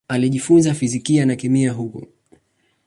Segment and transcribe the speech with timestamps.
[0.07, 2.07] Alijifunza fizikia na kemia huko.